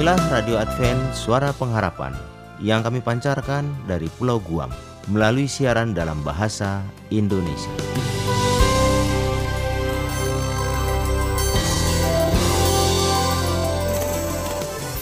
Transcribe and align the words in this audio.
Inilah 0.00 0.32
Radio 0.32 0.56
Advent 0.56 1.12
Suara 1.12 1.52
Pengharapan 1.52 2.16
yang 2.56 2.80
kami 2.80 3.04
pancarkan 3.04 3.68
dari 3.84 4.08
Pulau 4.16 4.40
Guam 4.40 4.72
melalui 5.12 5.44
siaran 5.44 5.92
dalam 5.92 6.24
bahasa 6.24 6.80
Indonesia. 7.12 7.68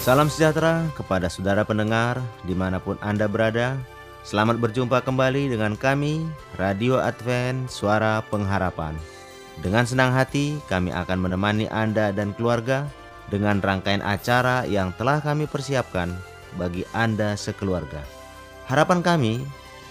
Salam 0.02 0.26
sejahtera 0.26 0.90
kepada 0.98 1.30
saudara 1.30 1.62
pendengar 1.62 2.18
di 2.42 2.58
mana 2.58 2.82
pun 2.82 2.98
Anda 2.98 3.30
berada. 3.30 3.78
Selamat 4.26 4.58
berjumpa 4.58 5.06
kembali 5.06 5.46
dengan 5.46 5.78
kami, 5.78 6.26
Radio 6.58 6.98
Advent 6.98 7.70
Suara 7.70 8.18
Pengharapan. 8.34 8.98
Dengan 9.62 9.86
senang 9.86 10.10
hati 10.10 10.58
kami 10.66 10.90
akan 10.90 11.22
menemani 11.22 11.70
Anda 11.70 12.10
dan 12.10 12.34
keluarga 12.34 12.90
dengan 13.28 13.60
rangkaian 13.60 14.04
acara 14.04 14.64
yang 14.64 14.92
telah 14.96 15.20
kami 15.20 15.44
persiapkan 15.48 16.12
bagi 16.56 16.84
Anda 16.96 17.36
sekeluarga. 17.36 18.00
Harapan 18.68 19.00
kami 19.00 19.44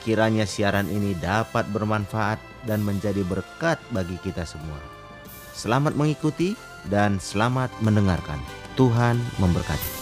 kiranya 0.05 0.45
siaran 0.45 0.89
ini 0.89 1.17
dapat 1.17 1.65
bermanfaat 1.73 2.38
dan 2.65 2.81
menjadi 2.85 3.21
berkat 3.26 3.81
bagi 3.93 4.17
kita 4.21 4.45
semua. 4.45 4.79
Selamat 5.57 5.98
mengikuti 5.98 6.53
dan 6.89 7.17
selamat 7.17 7.73
mendengarkan. 7.81 8.38
Tuhan 8.77 9.17
memberkati. 9.41 9.96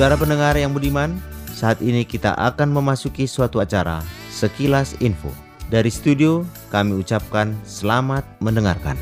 Saudara 0.00 0.16
pendengar 0.16 0.56
yang 0.56 0.72
budiman, 0.72 1.20
saat 1.52 1.84
ini 1.84 2.08
kita 2.08 2.32
akan 2.32 2.72
memasuki 2.72 3.28
suatu 3.28 3.60
acara 3.60 4.00
Sekilas 4.32 4.96
Info. 4.96 5.28
Dari 5.68 5.92
studio, 5.92 6.40
kami 6.72 7.04
ucapkan 7.04 7.52
selamat 7.68 8.24
mendengarkan. 8.40 8.96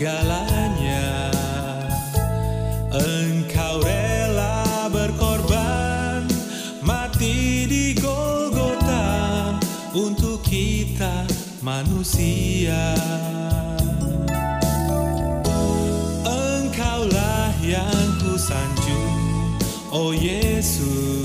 Galanya 0.00 1.28
Engkau 2.88 3.84
rela 3.84 4.88
berkorban 4.88 6.24
Mati 6.80 7.68
di 7.68 7.92
Golgota 7.92 9.60
Untuk 9.92 10.40
kita 10.40 11.28
manusia. 11.60 12.96
Engkaulah 16.24 17.52
yang 17.60 18.08
ku 18.24 18.40
sanjung 18.40 19.12
Oh 19.92 20.16
Yesus 20.16 21.19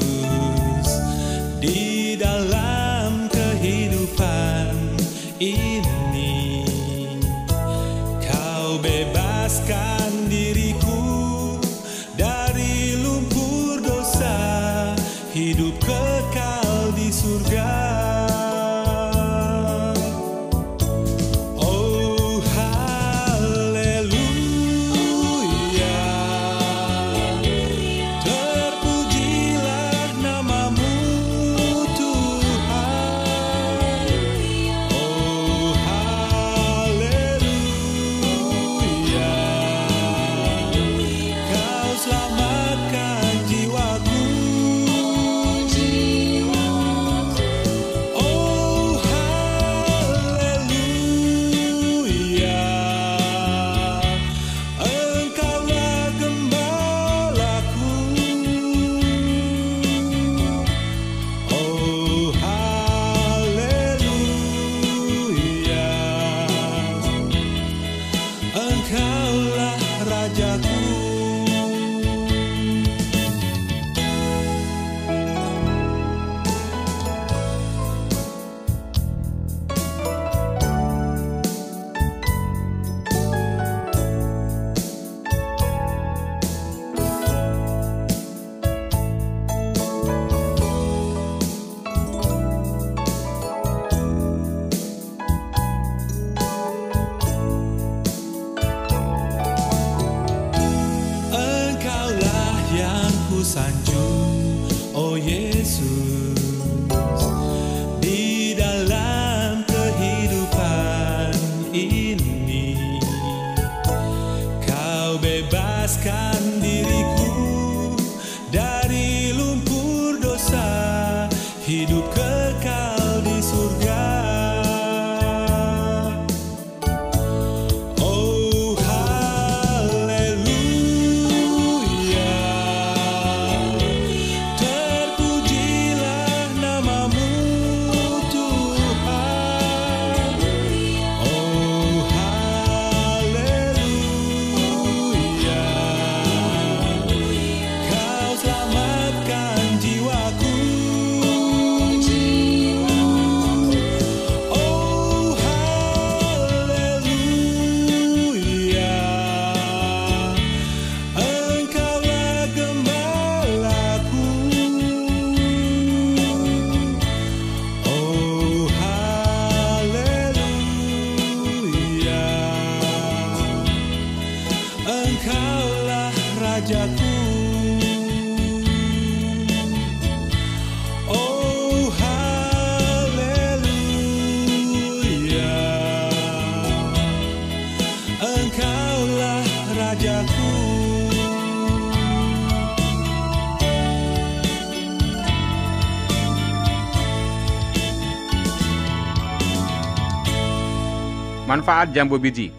Manfaat 201.45 201.93
jambu 201.93 202.17
biji 202.17 202.49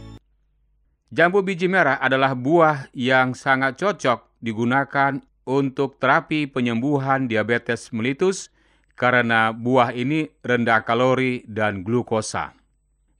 Jambu 1.10 1.42
biji 1.42 1.66
merah 1.66 1.98
adalah 1.98 2.38
buah 2.38 2.86
yang 2.94 3.34
sangat 3.34 3.82
cocok 3.82 4.38
digunakan 4.38 5.18
untuk 5.42 5.98
terapi 5.98 6.46
penyembuhan 6.46 7.26
diabetes 7.26 7.90
mellitus 7.90 8.54
karena 8.94 9.50
buah 9.50 9.90
ini 9.90 10.30
rendah 10.38 10.86
kalori 10.86 11.42
dan 11.50 11.82
glukosa. 11.82 12.54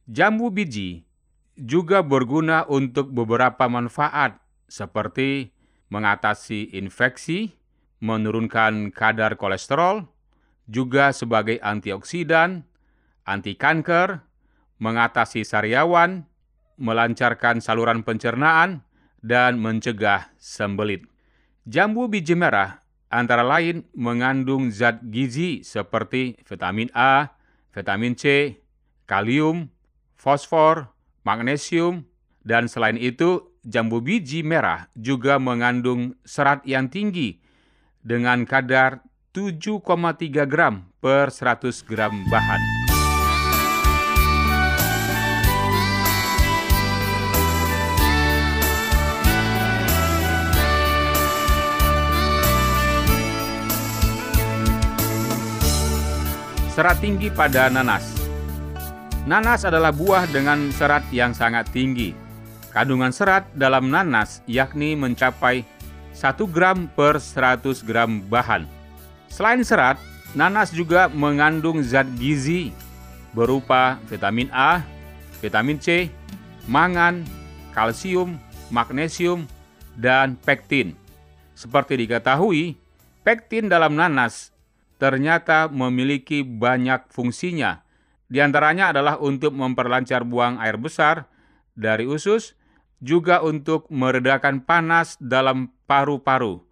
Jambu 0.07 0.55
biji 0.55 1.03
juga 1.59 1.99
berguna 2.07 2.63
untuk 2.71 3.11
beberapa 3.11 3.67
manfaat 3.67 4.39
seperti 4.71 5.51
mengatasi 5.91 6.79
infeksi, 6.79 7.59
menurunkan 7.99 8.95
kadar 8.95 9.35
kolesterol, 9.35 10.07
juga 10.71 11.11
sebagai 11.11 11.59
antioksidan, 11.59 12.63
anti 13.27 13.59
kanker, 13.59 14.23
mengatasi 14.79 15.43
sariawan, 15.43 16.29
melancarkan 16.77 17.65
saluran 17.65 18.05
pencernaan, 18.05 18.85
dan 19.25 19.59
mencegah 19.59 20.31
sembelit. 20.39 21.03
Jambu 21.67 22.07
biji 22.07 22.39
merah 22.39 22.87
antara 23.11 23.43
lain 23.43 23.83
mengandung 23.97 24.71
zat 24.71 25.03
gizi 25.11 25.67
seperti 25.67 26.39
vitamin 26.47 26.93
A, 26.95 27.35
vitamin 27.75 28.15
C, 28.15 28.55
kalium, 29.11 29.67
fosfor, 30.15 30.95
magnesium, 31.27 32.07
dan 32.47 32.71
selain 32.71 32.95
itu 32.95 33.51
jambu 33.67 33.99
biji 33.99 34.47
merah 34.47 34.87
juga 34.95 35.43
mengandung 35.43 36.15
serat 36.23 36.63
yang 36.63 36.87
tinggi 36.87 37.43
dengan 38.07 38.47
kadar 38.47 39.03
7,3 39.35 40.47
gram 40.47 40.87
per 41.03 41.35
100 41.35 41.83
gram 41.83 42.15
bahan. 42.31 42.86
Serat 56.77 57.01
tinggi 57.01 57.33
pada 57.33 57.73
nanas. 57.73 58.05
Nanas 59.25 59.65
adalah 59.65 59.97
buah 59.97 60.29
dengan 60.29 60.69
serat 60.69 61.09
yang 61.09 61.33
sangat 61.33 61.73
tinggi. 61.73 62.13
Kandungan 62.69 63.17
serat 63.17 63.49
dalam 63.57 63.89
nanas 63.89 64.45
yakni 64.45 64.93
mencapai 64.93 65.65
1 66.13 66.37
gram 66.53 66.85
per 66.93 67.17
100 67.17 67.81
gram 67.81 68.21
bahan. 68.29 68.69
Selain 69.33 69.65
serat, 69.65 69.97
nanas 70.37 70.69
juga 70.69 71.09
mengandung 71.09 71.81
zat 71.81 72.05
gizi 72.21 72.77
berupa 73.33 73.97
vitamin 74.13 74.53
A, 74.53 74.85
vitamin 75.41 75.81
C, 75.81 76.13
mangan, 76.69 77.25
kalsium, 77.73 78.37
magnesium, 78.69 79.49
dan 79.97 80.37
pektin. 80.45 80.93
Seperti 81.57 81.97
diketahui, 82.05 82.77
pektin 83.25 83.65
dalam 83.73 83.97
nanas 83.97 84.53
ternyata 84.97 85.69
memiliki 85.69 86.41
banyak 86.45 87.09
fungsinya. 87.13 87.85
Di 88.27 88.43
antaranya 88.43 88.91
adalah 88.91 89.23
untuk 89.23 89.55
memperlancar 89.55 90.27
buang 90.27 90.59
air 90.59 90.77
besar 90.81 91.31
dari 91.79 92.09
usus, 92.09 92.59
juga 92.99 93.45
untuk 93.45 93.87
meredakan 93.93 94.65
panas 94.65 95.15
dalam 95.21 95.71
paru-paru, 95.87 96.65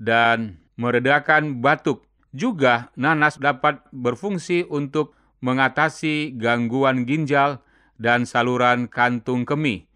dan 0.00 0.62
meredakan 0.78 1.60
batuk. 1.60 2.06
Juga 2.36 2.92
nanas 2.96 3.40
dapat 3.40 3.80
berfungsi 3.96 4.68
untuk 4.68 5.16
mengatasi 5.40 6.36
gangguan 6.36 7.08
ginjal 7.08 7.64
dan 7.96 8.28
saluran 8.28 8.88
kantung 8.88 9.48
kemih. 9.48 9.88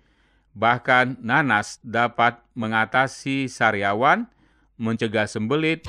Bahkan 0.56 1.20
nanas 1.20 1.78
dapat 1.84 2.40
mengatasi 2.56 3.46
sariawan, 3.46 4.26
mencegah 4.80 5.28
sembelit, 5.28 5.84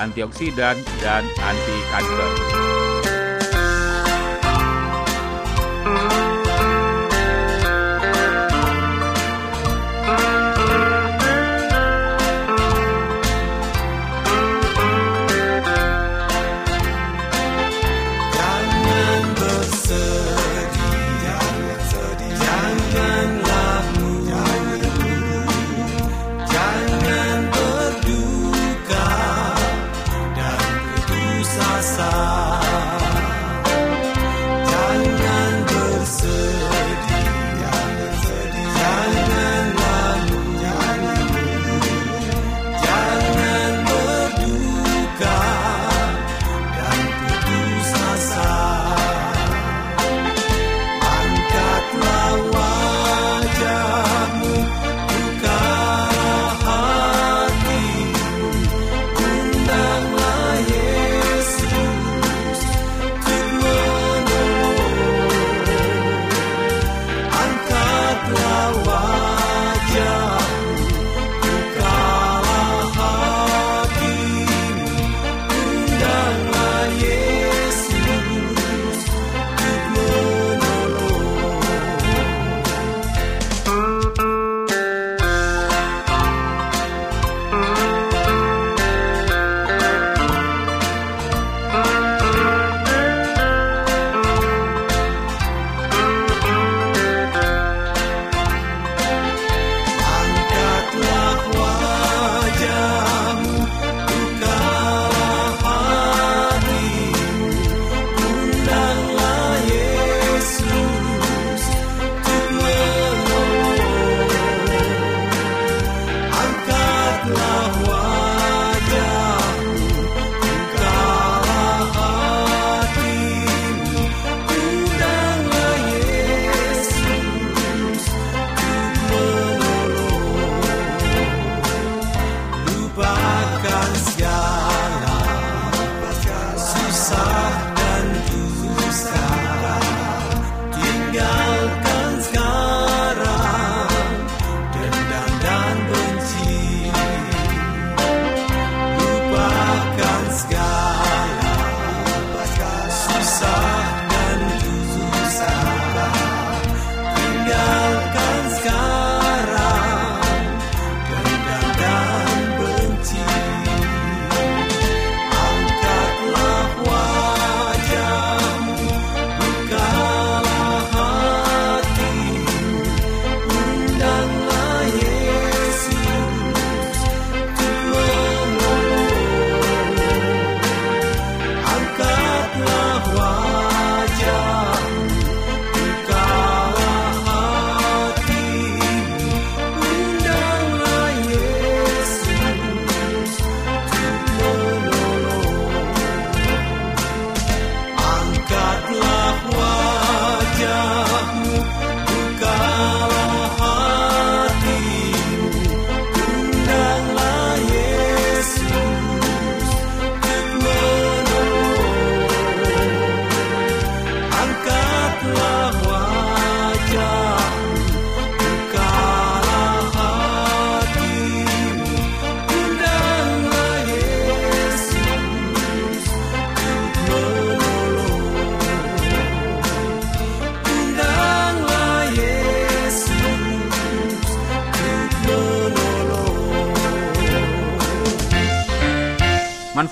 antioksidan, 0.00 0.80
dan 1.04 1.24
anti 1.44 1.76
kanker. 1.92 2.79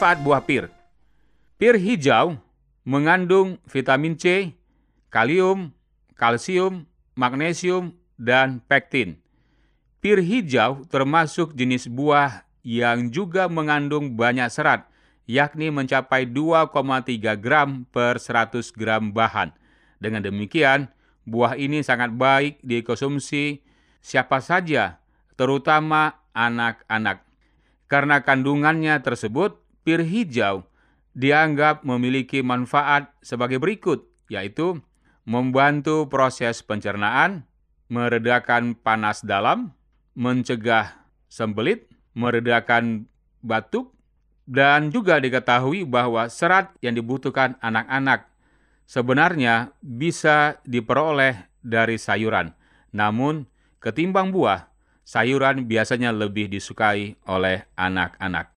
4 0.08 0.24
buah 0.24 0.40
pir. 0.40 0.72
Pir 1.60 1.76
hijau 1.76 2.40
mengandung 2.88 3.60
vitamin 3.68 4.16
C, 4.16 4.56
kalium, 5.12 5.68
kalsium, 6.16 6.88
magnesium, 7.12 7.92
dan 8.16 8.64
pektin. 8.64 9.20
Pir 10.00 10.24
hijau 10.24 10.88
termasuk 10.88 11.52
jenis 11.52 11.92
buah 11.92 12.48
yang 12.64 13.12
juga 13.12 13.52
mengandung 13.52 14.16
banyak 14.16 14.48
serat, 14.48 14.88
yakni 15.28 15.68
mencapai 15.68 16.24
2,3 16.24 17.36
gram 17.36 17.84
per 17.92 18.16
100 18.16 18.64
gram 18.72 19.12
bahan. 19.12 19.52
Dengan 20.00 20.24
demikian, 20.24 20.88
buah 21.28 21.52
ini 21.60 21.84
sangat 21.84 22.16
baik 22.16 22.64
dikonsumsi 22.64 23.60
siapa 24.00 24.40
saja, 24.40 25.04
terutama 25.36 26.24
anak-anak. 26.32 27.28
Karena 27.92 28.24
kandungannya 28.24 28.96
tersebut, 29.04 29.67
pir 29.82 30.02
hijau 30.04 30.66
dianggap 31.18 31.82
memiliki 31.82 32.44
manfaat 32.46 33.10
sebagai 33.20 33.58
berikut, 33.58 34.06
yaitu 34.30 34.78
membantu 35.26 36.06
proses 36.06 36.62
pencernaan, 36.62 37.44
meredakan 37.90 38.78
panas 38.78 39.26
dalam, 39.26 39.74
mencegah 40.14 41.04
sembelit, 41.26 41.90
meredakan 42.14 43.10
batuk, 43.42 43.92
dan 44.48 44.88
juga 44.88 45.20
diketahui 45.20 45.84
bahwa 45.84 46.32
serat 46.32 46.72
yang 46.80 46.96
dibutuhkan 46.96 47.60
anak-anak 47.60 48.32
sebenarnya 48.88 49.76
bisa 49.84 50.56
diperoleh 50.64 51.52
dari 51.60 52.00
sayuran. 52.00 52.56
Namun, 52.88 53.44
ketimbang 53.84 54.32
buah, 54.32 54.72
sayuran 55.04 55.68
biasanya 55.68 56.08
lebih 56.16 56.48
disukai 56.48 57.20
oleh 57.28 57.68
anak-anak. 57.76 58.57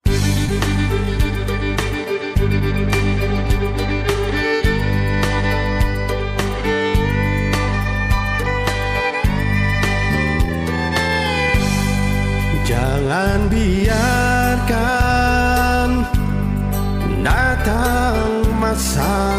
Datang 18.79 19.38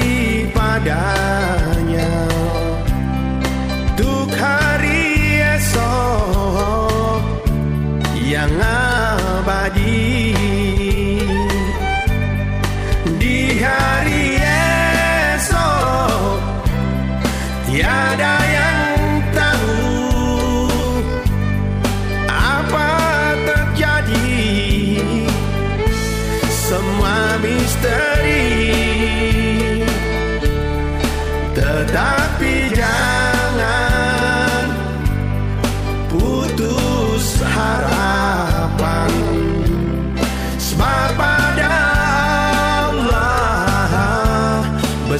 padanya 0.51 1.62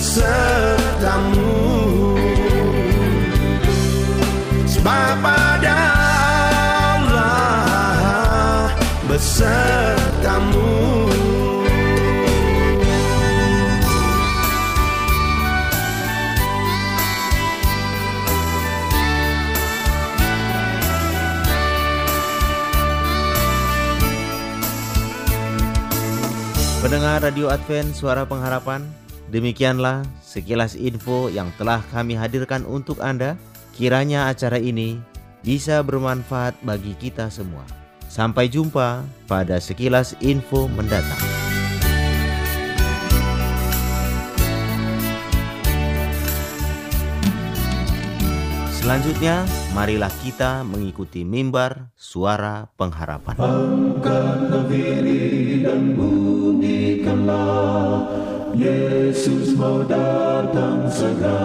sertamu. 0.04 1.48
Sebab 4.68 5.16
pada 5.24 5.80
Allah 7.00 8.68
besertamu. 9.08 10.76
Pendengar 26.84 27.24
Radio 27.24 27.48
Advent 27.48 27.96
Suara 27.96 28.28
Pengharapan 28.28 29.03
demikianlah 29.34 30.06
sekilas 30.22 30.78
info 30.78 31.34
yang 31.34 31.50
telah 31.58 31.82
kami 31.90 32.14
hadirkan 32.14 32.62
untuk 32.70 33.02
Anda. 33.02 33.34
Kiranya 33.74 34.30
acara 34.30 34.62
ini 34.62 35.02
bisa 35.42 35.82
bermanfaat 35.82 36.62
bagi 36.62 36.94
kita 36.94 37.34
semua. 37.34 37.66
Sampai 38.06 38.46
jumpa 38.46 39.02
pada 39.26 39.58
sekilas 39.58 40.14
info 40.22 40.70
mendatang. 40.70 41.18
Selanjutnya, 48.84 49.48
marilah 49.74 50.12
kita 50.22 50.62
mengikuti 50.62 51.24
mimbar 51.26 51.90
suara 51.96 52.68
pengharapan. 52.78 53.40
Yesus 58.54 59.58
mau 59.58 59.82
datang 59.82 60.86
segera. 60.86 61.42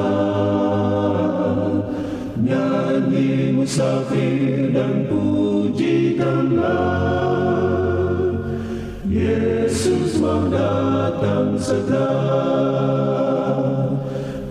Nyanyi 2.37 3.57
musafir 3.57 4.77
dan 4.77 5.09
pujikanlah. 5.09 6.69
Yesus 9.09 10.21
mau 10.21 10.45
datang 10.53 11.57
segera. 11.57 12.13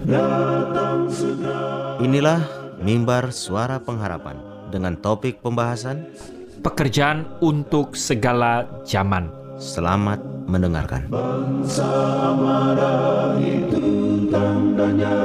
Datang 0.10 1.14
segera. 1.14 2.02
Inilah 2.02 2.42
mimbar 2.82 3.30
suara 3.30 3.78
pengharapan 3.78 4.42
dengan 4.74 4.98
topik 4.98 5.46
pembahasan 5.46 6.10
Pekerjaan 6.58 7.24
untuk 7.38 7.94
segala 7.94 8.66
zaman. 8.82 9.37
Selamat 9.58 10.22
mendengarkan. 10.46 11.10
Bangsa 11.10 11.90
marah 12.38 13.34
itu 13.42 14.30
tandanya. 14.30 15.18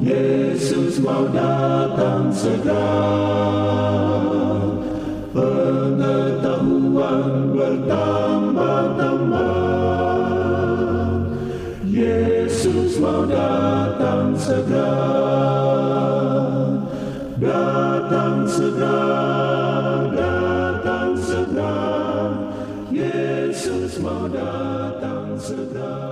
Yesus 0.00 0.96
mau 1.04 1.28
datang 1.28 2.32
segera. 2.32 2.88
Pengetahuan 5.36 7.52
bertambah-tambah. 7.52 9.60
Yesus 11.84 12.96
mau 12.96 13.28
datang 13.28 14.32
segera 14.40 15.07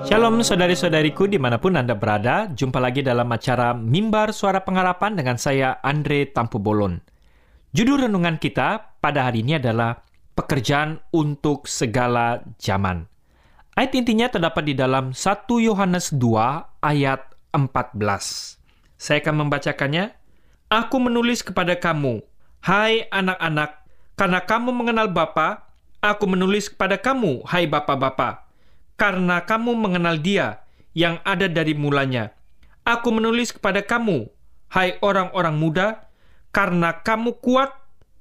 Shalom 0.07 0.39
saudari-saudariku 0.39 1.27
di 1.27 1.35
mana 1.35 1.59
pun 1.59 1.75
Anda 1.75 1.99
berada, 1.99 2.47
jumpa 2.55 2.79
lagi 2.79 3.03
dalam 3.03 3.27
acara 3.27 3.75
Mimbar 3.75 4.31
Suara 4.31 4.63
Pengharapan 4.63 5.19
dengan 5.19 5.35
saya 5.35 5.83
Andre 5.83 6.31
Tampu 6.31 6.63
Bolon. 6.63 7.03
Judul 7.75 8.07
renungan 8.07 8.39
kita 8.39 8.95
pada 9.03 9.27
hari 9.27 9.43
ini 9.43 9.59
adalah 9.59 10.07
Pekerjaan 10.39 11.03
untuk 11.11 11.67
Segala 11.67 12.39
Zaman. 12.55 13.11
Ayat 13.75 13.99
intinya 13.99 14.31
terdapat 14.31 14.71
di 14.71 14.79
dalam 14.79 15.11
1 15.11 15.27
Yohanes 15.59 16.15
2 16.15 16.87
ayat 16.87 17.27
14. 17.51 17.99
Saya 18.95 19.19
akan 19.19 19.35
membacakannya. 19.43 20.15
Aku 20.71 21.03
menulis 21.03 21.43
kepada 21.43 21.75
kamu, 21.75 22.23
hai 22.63 23.11
anak-anak, 23.11 23.83
karena 24.15 24.39
kamu 24.39 24.71
mengenal 24.71 25.11
Bapa, 25.11 25.67
aku 25.99 26.31
menulis 26.31 26.71
kepada 26.71 26.95
kamu, 26.95 27.43
hai 27.51 27.67
Bapa-bapa, 27.67 28.46
karena 28.97 29.45
kamu 29.45 29.77
mengenal 29.77 30.21
Dia 30.21 30.65
yang 30.97 31.21
ada 31.23 31.47
dari 31.47 31.77
mulanya. 31.77 32.33
Aku 32.83 33.13
menulis 33.13 33.53
kepada 33.53 33.85
kamu, 33.85 34.29
hai 34.73 34.97
orang-orang 35.05 35.57
muda, 35.57 35.87
karena 36.53 37.05
kamu 37.05 37.37
kuat 37.45 37.73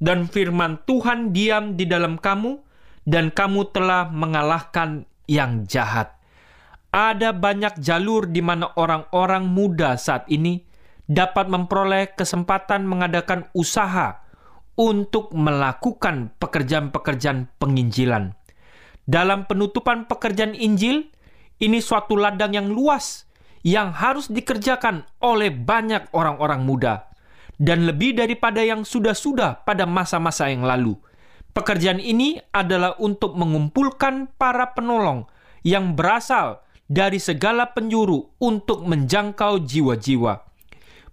dan 0.04 0.28
firman 0.28 0.84
Tuhan 0.84 1.32
diam 1.32 1.80
di 1.80 1.88
dalam 1.88 2.20
kamu, 2.20 2.60
dan 3.08 3.32
kamu 3.32 3.72
telah 3.72 4.12
mengalahkan 4.12 5.08
yang 5.30 5.64
jahat. 5.70 6.12
Ada 6.92 7.36
banyak 7.36 7.80
jalur 7.80 8.28
di 8.28 8.40
mana 8.40 8.72
orang-orang 8.76 9.46
muda 9.48 10.00
saat 10.00 10.28
ini 10.32 10.64
dapat 11.06 11.46
memperoleh 11.52 12.18
kesempatan 12.18 12.88
mengadakan 12.88 13.46
usaha 13.54 14.26
untuk 14.76 15.32
melakukan 15.32 16.36
pekerjaan-pekerjaan 16.42 17.48
penginjilan. 17.62 18.36
Dalam 19.06 19.46
penutupan 19.46 20.10
pekerjaan 20.10 20.58
Injil, 20.58 21.14
ini 21.62 21.80
suatu 21.80 22.18
ladang 22.18 22.58
yang 22.58 22.68
luas 22.74 23.30
yang 23.66 23.94
harus 23.94 24.30
dikerjakan 24.30 25.06
oleh 25.22 25.50
banyak 25.50 26.10
orang-orang 26.14 26.66
muda 26.66 27.10
dan 27.62 27.88
lebih 27.88 28.18
daripada 28.18 28.62
yang 28.62 28.84
sudah-sudah 28.84 29.64
pada 29.64 29.88
masa-masa 29.88 30.52
yang 30.52 30.66
lalu. 30.66 30.98
Pekerjaan 31.56 32.04
ini 32.04 32.36
adalah 32.52 33.00
untuk 33.00 33.34
mengumpulkan 33.40 34.28
para 34.36 34.76
penolong 34.76 35.24
yang 35.64 35.96
berasal 35.96 36.66
dari 36.86 37.18
segala 37.18 37.72
penjuru 37.72 38.36
untuk 38.44 38.84
menjangkau 38.84 39.64
jiwa-jiwa. 39.64 40.46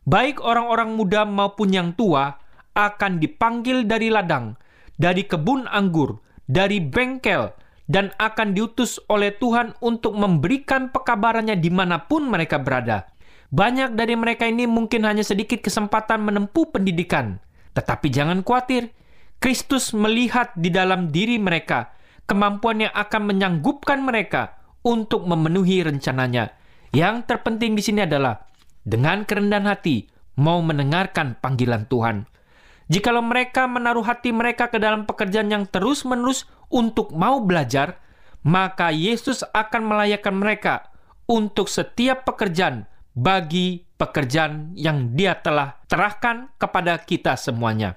Baik 0.02 0.42
orang-orang 0.42 0.98
muda 0.98 1.22
maupun 1.22 1.70
yang 1.70 1.94
tua 1.94 2.42
akan 2.74 3.22
dipanggil 3.22 3.86
dari 3.86 4.10
ladang, 4.10 4.58
dari 4.98 5.22
kebun 5.24 5.70
anggur, 5.70 6.18
dari 6.44 6.82
bengkel, 6.82 7.54
dan 7.92 8.08
akan 8.16 8.56
diutus 8.56 8.96
oleh 9.12 9.36
Tuhan 9.36 9.76
untuk 9.84 10.16
memberikan 10.16 10.88
pekabarannya 10.88 11.60
di 11.60 11.68
mana 11.68 12.08
pun 12.08 12.24
mereka 12.24 12.56
berada. 12.56 13.12
Banyak 13.52 13.92
dari 13.92 14.16
mereka 14.16 14.48
ini 14.48 14.64
mungkin 14.64 15.04
hanya 15.04 15.20
sedikit 15.20 15.60
kesempatan 15.60 16.24
menempuh 16.24 16.72
pendidikan. 16.72 17.36
Tetapi 17.76 18.08
jangan 18.08 18.40
khawatir, 18.40 18.88
Kristus 19.36 19.92
melihat 19.92 20.56
di 20.56 20.72
dalam 20.72 21.12
diri 21.12 21.36
mereka 21.36 21.92
kemampuan 22.24 22.88
yang 22.88 22.94
akan 22.96 23.28
menyanggupkan 23.28 24.00
mereka 24.00 24.56
untuk 24.80 25.28
memenuhi 25.28 25.84
rencananya. 25.84 26.56
Yang 26.96 27.28
terpenting 27.28 27.76
di 27.76 27.84
sini 27.84 28.08
adalah 28.08 28.40
dengan 28.80 29.28
kerendahan 29.28 29.68
hati 29.68 30.08
mau 30.40 30.64
mendengarkan 30.64 31.36
panggilan 31.36 31.84
Tuhan. 31.92 32.24
Jikalau 32.92 33.24
mereka 33.24 33.64
menaruh 33.64 34.04
hati 34.04 34.36
mereka 34.36 34.68
ke 34.68 34.76
dalam 34.76 35.08
pekerjaan 35.08 35.48
yang 35.48 35.64
terus-menerus 35.64 36.44
untuk 36.68 37.16
mau 37.16 37.40
belajar, 37.40 38.04
maka 38.44 38.92
Yesus 38.92 39.40
akan 39.56 39.88
melayakkan 39.88 40.36
mereka 40.36 40.92
untuk 41.24 41.72
setiap 41.72 42.28
pekerjaan 42.28 42.84
bagi 43.16 43.88
pekerjaan 43.96 44.76
yang 44.76 45.16
Dia 45.16 45.40
telah 45.40 45.80
terahkan 45.88 46.52
kepada 46.60 47.00
kita 47.00 47.32
semuanya. 47.40 47.96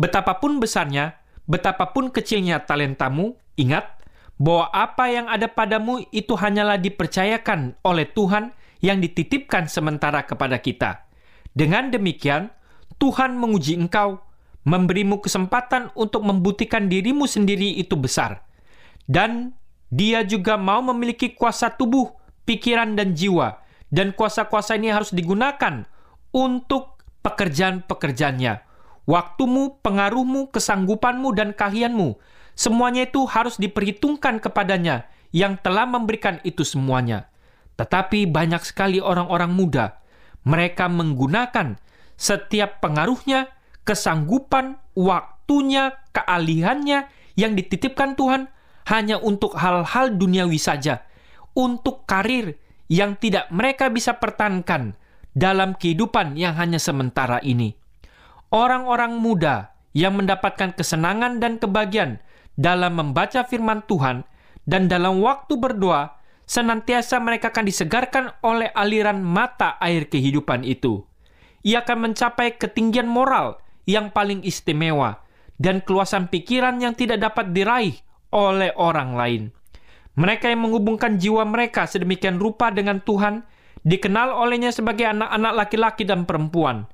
Betapapun 0.00 0.64
besarnya, 0.64 1.20
betapapun 1.44 2.08
kecilnya 2.08 2.64
talentamu, 2.64 3.36
ingat 3.60 4.00
bahwa 4.40 4.72
apa 4.72 5.12
yang 5.12 5.28
ada 5.28 5.44
padamu 5.44 6.00
itu 6.08 6.32
hanyalah 6.40 6.80
dipercayakan 6.80 7.76
oleh 7.84 8.08
Tuhan 8.08 8.56
yang 8.80 8.96
dititipkan 8.96 9.68
sementara 9.68 10.24
kepada 10.24 10.56
kita. 10.56 11.04
Dengan 11.52 11.92
demikian, 11.92 12.56
Tuhan 12.96 13.36
menguji 13.36 13.76
engkau, 13.76 14.20
memberimu 14.66 15.22
kesempatan 15.22 15.94
untuk 15.94 16.26
membuktikan 16.26 16.90
dirimu 16.90 17.28
sendiri 17.28 17.76
itu 17.78 17.94
besar. 17.94 18.42
Dan 19.06 19.54
dia 19.92 20.26
juga 20.26 20.58
mau 20.58 20.82
memiliki 20.82 21.36
kuasa 21.36 21.70
tubuh, 21.70 22.10
pikiran, 22.42 22.98
dan 22.98 23.14
jiwa. 23.14 23.62
Dan 23.86 24.10
kuasa-kuasa 24.10 24.74
ini 24.74 24.90
harus 24.90 25.14
digunakan 25.14 25.86
untuk 26.34 26.98
pekerjaan-pekerjaannya. 27.22 28.66
Waktumu, 29.06 29.78
pengaruhmu, 29.86 30.50
kesanggupanmu, 30.50 31.30
dan 31.38 31.54
keahlianmu, 31.54 32.18
semuanya 32.58 33.06
itu 33.06 33.22
harus 33.30 33.54
diperhitungkan 33.54 34.42
kepadanya 34.42 35.06
yang 35.30 35.54
telah 35.62 35.86
memberikan 35.86 36.42
itu 36.42 36.66
semuanya. 36.66 37.30
Tetapi 37.78 38.26
banyak 38.26 38.66
sekali 38.66 38.98
orang-orang 38.98 39.54
muda, 39.54 40.02
mereka 40.42 40.90
menggunakan 40.90 41.78
setiap 42.16 42.80
pengaruhnya, 42.80 43.52
kesanggupan, 43.84 44.80
waktunya, 44.96 45.96
kealihannya 46.12 47.08
yang 47.36 47.52
dititipkan 47.54 48.16
Tuhan 48.16 48.48
hanya 48.88 49.20
untuk 49.20 49.54
hal-hal 49.54 50.16
duniawi 50.16 50.56
saja, 50.56 51.04
untuk 51.52 52.08
karir 52.08 52.56
yang 52.88 53.18
tidak 53.20 53.50
mereka 53.52 53.92
bisa 53.92 54.16
pertahankan 54.16 54.96
dalam 55.36 55.76
kehidupan 55.76 56.40
yang 56.40 56.56
hanya 56.56 56.80
sementara 56.80 57.38
ini. 57.44 57.76
Orang-orang 58.48 59.20
muda 59.20 59.76
yang 59.92 60.16
mendapatkan 60.16 60.72
kesenangan 60.72 61.42
dan 61.42 61.60
kebahagiaan 61.60 62.22
dalam 62.56 62.96
membaca 62.96 63.44
firman 63.44 63.84
Tuhan 63.84 64.24
dan 64.64 64.88
dalam 64.88 65.20
waktu 65.20 65.54
berdoa, 65.60 66.16
senantiasa 66.46 67.18
mereka 67.22 67.50
akan 67.54 67.64
disegarkan 67.66 68.24
oleh 68.42 68.70
aliran 68.72 69.22
mata 69.22 69.76
air 69.82 70.06
kehidupan 70.10 70.62
itu. 70.62 71.04
Ia 71.66 71.82
akan 71.82 72.10
mencapai 72.10 72.54
ketinggian 72.62 73.10
moral 73.10 73.58
yang 73.90 74.14
paling 74.14 74.46
istimewa 74.46 75.26
dan 75.58 75.82
keluasan 75.82 76.30
pikiran 76.30 76.78
yang 76.78 76.94
tidak 76.94 77.18
dapat 77.18 77.50
diraih 77.50 77.98
oleh 78.30 78.70
orang 78.78 79.18
lain. 79.18 79.42
Mereka 80.14 80.46
yang 80.46 80.62
menghubungkan 80.62 81.18
jiwa 81.18 81.42
mereka 81.42 81.90
sedemikian 81.90 82.38
rupa 82.38 82.70
dengan 82.70 83.02
Tuhan 83.02 83.42
dikenal 83.82 84.30
olehnya 84.30 84.70
sebagai 84.70 85.10
anak-anak 85.10 85.52
laki-laki 85.58 86.02
dan 86.06 86.22
perempuan. 86.22 86.86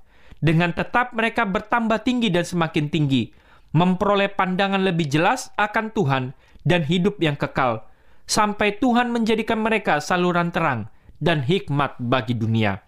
Dengan 0.43 0.75
tetap 0.75 1.15
mereka 1.15 1.47
bertambah 1.47 2.03
tinggi 2.03 2.33
dan 2.33 2.43
semakin 2.43 2.91
tinggi, 2.91 3.31
memperoleh 3.77 4.33
pandangan 4.33 4.83
lebih 4.83 5.07
jelas 5.07 5.55
akan 5.55 5.95
Tuhan 5.95 6.25
dan 6.67 6.83
hidup 6.83 7.23
yang 7.23 7.39
kekal, 7.39 7.87
sampai 8.27 8.75
Tuhan 8.81 9.15
menjadikan 9.15 9.63
mereka 9.63 10.03
saluran 10.03 10.51
terang 10.51 10.91
dan 11.23 11.47
hikmat 11.47 11.95
bagi 12.03 12.35
dunia. 12.35 12.83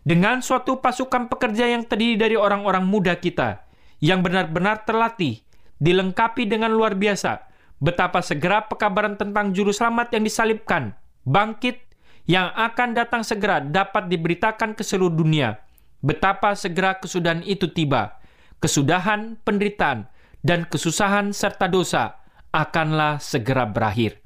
Dengan 0.00 0.40
suatu 0.40 0.80
pasukan 0.80 1.28
pekerja 1.28 1.68
yang 1.68 1.84
terdiri 1.84 2.16
dari 2.16 2.36
orang-orang 2.36 2.88
muda 2.88 3.20
kita, 3.20 3.68
yang 4.00 4.24
benar-benar 4.24 4.88
terlatih, 4.88 5.44
dilengkapi 5.76 6.48
dengan 6.48 6.72
luar 6.72 6.96
biasa, 6.96 7.44
betapa 7.84 8.24
segera 8.24 8.64
pekabaran 8.64 9.20
tentang 9.20 9.52
juru 9.52 9.72
selamat 9.76 10.16
yang 10.16 10.24
disalibkan, 10.24 10.96
bangkit, 11.28 11.84
yang 12.24 12.48
akan 12.56 12.96
datang 12.96 13.20
segera 13.24 13.60
dapat 13.60 14.08
diberitakan 14.08 14.72
ke 14.72 14.84
seluruh 14.84 15.12
dunia. 15.12 15.60
Betapa 16.00 16.56
segera 16.56 16.96
kesudahan 16.96 17.44
itu 17.44 17.68
tiba. 17.68 18.20
Kesudahan, 18.60 19.40
penderitaan, 19.40 20.08
dan 20.40 20.64
kesusahan 20.68 21.32
serta 21.36 21.68
dosa 21.68 22.20
akanlah 22.52 23.20
segera 23.20 23.68
berakhir. 23.68 24.20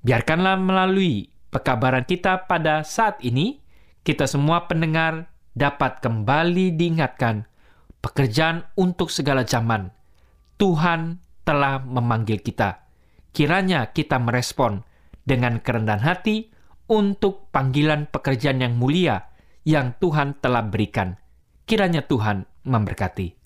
Biarkanlah 0.00 0.56
melalui 0.56 1.28
pekabaran 1.52 2.04
kita 2.08 2.48
pada 2.48 2.84
saat 2.84 3.20
ini, 3.20 3.59
kita 4.06 4.24
semua 4.24 4.64
pendengar 4.70 5.28
dapat 5.52 6.00
kembali 6.00 6.72
diingatkan 6.76 7.44
pekerjaan 8.00 8.68
untuk 8.76 9.12
segala 9.12 9.44
zaman. 9.44 9.92
Tuhan 10.56 11.20
telah 11.44 11.80
memanggil 11.80 12.40
kita. 12.40 12.84
Kiranya 13.32 13.92
kita 13.94 14.20
merespon 14.20 14.84
dengan 15.24 15.62
kerendahan 15.62 16.02
hati 16.02 16.50
untuk 16.90 17.48
panggilan 17.54 18.10
pekerjaan 18.10 18.60
yang 18.60 18.74
mulia 18.74 19.30
yang 19.62 19.94
Tuhan 20.02 20.42
telah 20.42 20.66
berikan. 20.66 21.16
Kiranya 21.64 22.02
Tuhan 22.04 22.48
memberkati. 22.66 23.39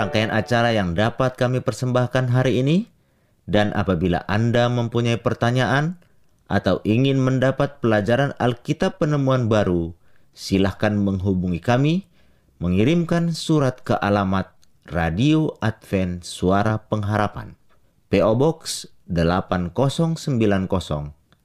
Rangkaian 0.00 0.32
acara 0.32 0.72
yang 0.72 0.96
dapat 0.96 1.36
kami 1.36 1.60
persembahkan 1.60 2.32
hari 2.32 2.64
ini. 2.64 2.88
Dan 3.44 3.76
apabila 3.76 4.24
Anda 4.24 4.72
mempunyai 4.72 5.20
pertanyaan 5.20 6.00
atau 6.48 6.80
ingin 6.88 7.20
mendapat 7.20 7.84
pelajaran 7.84 8.32
Alkitab 8.40 8.96
penemuan 9.02 9.52
baru, 9.52 9.92
silahkan 10.32 10.96
menghubungi 10.96 11.60
kami, 11.60 12.08
mengirimkan 12.62 13.36
surat 13.36 13.82
ke 13.84 13.92
alamat 13.98 14.54
Radio 14.88 15.58
Advent 15.60 16.24
Suara 16.24 16.78
Pengharapan. 16.80 17.58
PO 18.10 18.32
Box 18.38 18.86
8090, 19.06 20.26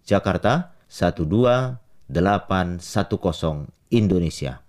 Jakarta 0.06 0.74
12810, 0.90 2.10
Indonesia. 3.90 4.65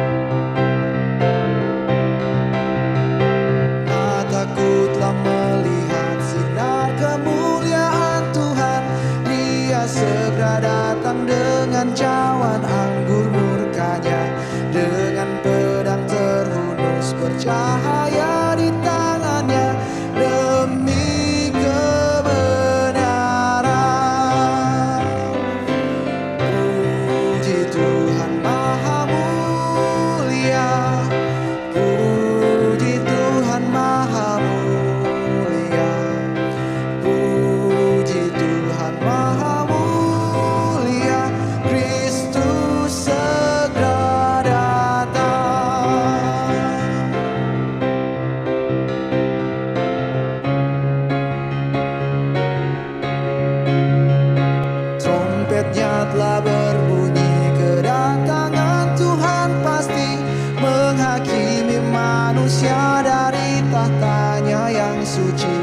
menghakimi 61.11 61.75
manusia 61.91 63.03
dari 63.03 63.59
tahtanya 63.67 64.71
yang 64.71 65.03
suci. 65.03 65.60